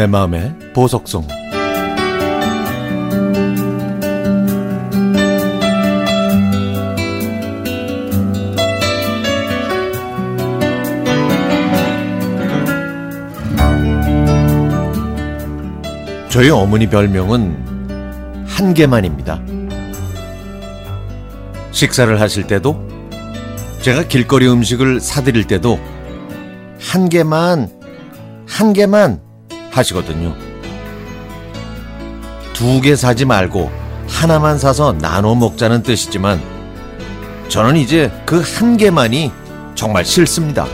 [0.00, 1.28] 내 마음의 보석성
[16.30, 19.42] 저희 어머니 별명은 한 개만입니다.
[21.72, 22.88] 식사를 하실 때도
[23.82, 25.78] 제가 길거리 음식을 사드릴 때도
[26.80, 27.68] 한 개만
[28.48, 29.29] 한 개만
[29.70, 30.34] 하시거든요.
[32.54, 33.70] 두 개 사지 말고
[34.08, 36.40] 하나만 사서 나눠 먹자는 뜻이지만
[37.48, 39.32] 저는 이제 그 한 개만이
[39.74, 40.66] 정말 싫습니다.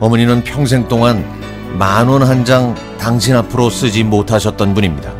[0.00, 1.24] 어머니는 평생 동안
[1.78, 5.12] 만 원 한 장 당신 앞으로 쓰지 못하셨던 분입니다.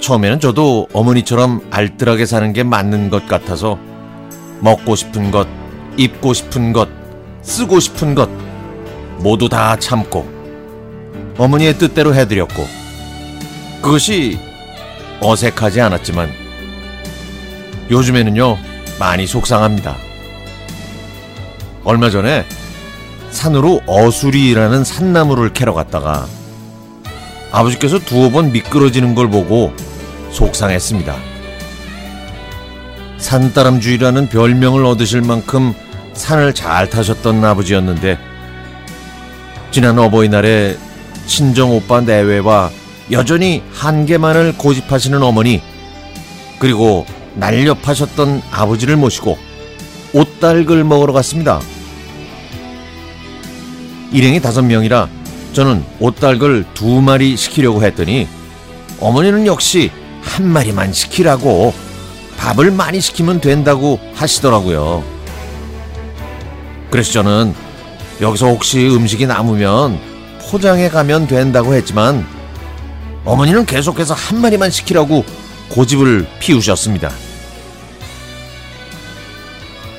[0.00, 3.78] 처음에는 저도 어머니처럼 알뜰하게 사는 게 맞는 것 같아서
[4.60, 5.46] 먹고 싶은 것,
[5.96, 6.88] 입고 싶은 것,
[7.42, 8.28] 쓰고 싶은 것
[9.20, 10.28] 모두 다 참고
[11.36, 12.66] 어머니의 뜻대로 해드렸고
[13.82, 14.38] 그것이
[15.20, 16.30] 어색하지 않았지만
[17.90, 18.58] 요즘에는요
[18.98, 19.96] 많이 속상합니다.
[21.84, 22.44] 얼마 전에
[23.30, 26.26] 산으로 어수리라는 산나무를 캐러 갔다가
[27.52, 29.72] 아버지께서 두어 번 미끄러지는 걸 보고
[30.30, 31.16] 속상했습니다.
[33.18, 35.74] 산다람쥐라는 별명을 얻으실 만큼
[36.14, 38.29] 산을 잘 타셨던 아버지였는데
[39.70, 40.76] 지난 어버이날에
[41.26, 42.70] 친정 오빠 내외와
[43.12, 45.62] 여전히 한 개만을 고집하시는 어머니
[46.58, 49.38] 그리고 날렵하셨던 아버지를 모시고
[50.12, 51.60] 옷달글 먹으러 갔습니다.
[54.12, 55.08] 일행이 다섯 명이라
[55.52, 58.26] 저는 옷달글 두 마리 시키려고 했더니
[58.98, 61.72] 어머니는 역시 한 마리만 시키라고
[62.38, 65.04] 밥을 많이 시키면 된다고 하시더라고요.
[66.90, 67.54] 그래서 저는
[68.20, 69.98] 여기서 혹시 음식이 남으면
[70.50, 72.26] 포장해 가면 된다고 했지만
[73.24, 75.24] 어머니는 계속해서 한 마리만 시키라고
[75.70, 77.10] 고집을 피우셨습니다.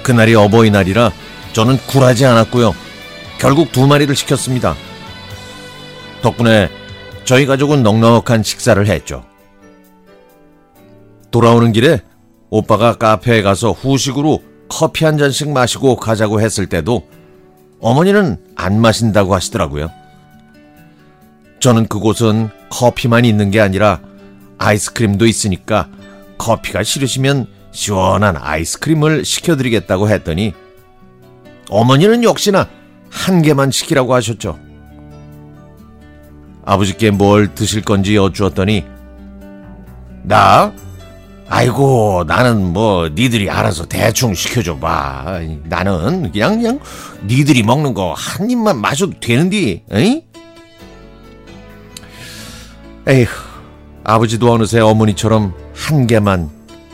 [0.03, 1.11] 그날이 어버이날이라
[1.53, 2.75] 저는 굴하지 않았고요.
[3.39, 4.75] 결국 두 마리를 시켰습니다.
[6.21, 6.69] 덕분에
[7.23, 9.23] 저희 가족은 넉넉한 식사를 했죠.
[11.31, 12.01] 돌아오는 길에
[12.49, 17.07] 오빠가 카페에 가서 후식으로 커피 한 잔씩 마시고 가자고 했을 때도
[17.81, 19.91] 어머니는 안 마신다고 하시더라고요.
[21.59, 23.99] 저는 그곳은 커피만 있는 게 아니라
[24.57, 25.89] 아이스크림도 있으니까
[26.37, 30.53] 커피가 싫으시면 시원한 아이스크림을 시켜드리겠다고 했더니
[31.69, 32.67] 어머니는 역시나
[33.09, 34.59] 한 개만 시키라고 하셨죠.
[36.63, 38.85] 아버지께 뭘 드실 건지 여쭈었더니
[40.23, 40.73] 나
[41.53, 45.39] 아이고 나는 뭐 니들이 알아서 대충 시켜줘 봐.
[45.65, 46.79] 나는 그냥 그냥
[47.25, 49.83] 니들이 먹는 거 한 입만 마셔도 되는디.
[49.91, 50.23] 에이?
[53.09, 53.25] 에휴
[54.05, 56.49] 아버지도 어느새 어머니처럼 한 개만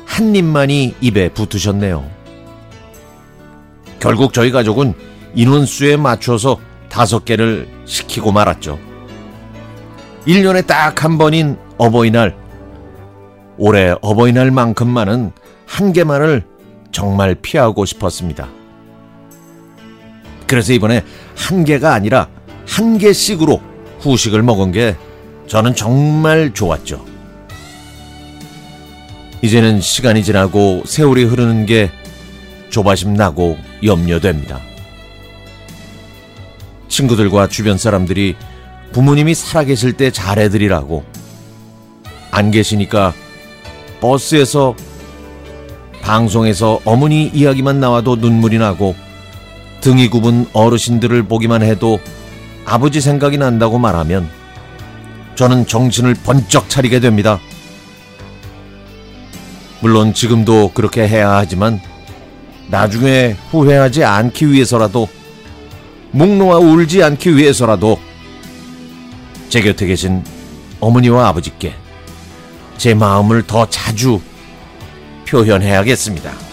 [0.08, 2.04] 한 입만이 입에 붙으셨네요.
[4.00, 4.96] 결국 저희 가족은
[5.36, 6.58] 인원수에 맞춰서
[6.90, 8.80] 다섯 개를 시키고 말았죠.
[10.26, 12.36] 1년에 딱 한 번인 어버이날
[13.58, 15.32] 올해 어버이날만큼만은
[15.66, 16.44] 한 개만을
[16.92, 18.48] 정말 피하고 싶었습니다.
[20.46, 21.04] 그래서 이번에
[21.36, 22.30] 한 개가 아니라
[22.68, 23.62] 한 개씩으로
[24.00, 24.96] 후식을 먹은 게
[25.48, 27.06] 저는 정말 좋았죠.
[29.42, 31.92] 이제는 시간이 지나고 세월이 흐르는 게
[32.70, 34.60] 조바심 나고 염려됩니다.
[36.88, 38.36] 친구들과 주변 사람들이
[38.92, 41.04] 부모님이 살아계실 때 잘해드리라고
[42.32, 43.14] 안 계시니까
[44.00, 44.76] 버스에서
[46.02, 48.96] 방송에서 어머니 이야기만 나와도 눈물이 나고
[49.82, 52.00] 등이 굽은 어르신들을 보기만 해도
[52.66, 54.30] 아버지 생각이 난다고 말하면
[55.36, 57.40] 저는 정신을 번쩍 차리게 됩니다.
[59.82, 61.80] 물론 지금도 그렇게 해야 하지만
[62.70, 65.08] 나중에 후회하지 않기 위해서라도
[66.12, 68.00] 목 놓아 울지 않기 위해서라도
[69.50, 70.24] 제 곁에 계신
[70.80, 71.74] 어머니와 아버지께
[72.78, 74.22] 제 마음을 더 자주
[75.28, 76.47] 표현해야겠습니다.